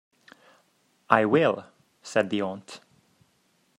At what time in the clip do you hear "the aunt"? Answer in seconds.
2.31-2.79